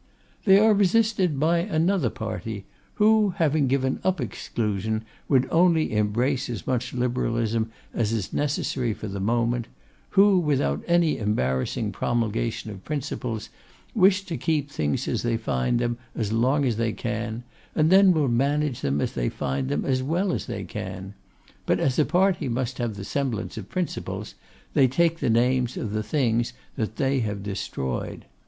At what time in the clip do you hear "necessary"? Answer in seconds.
8.33-8.95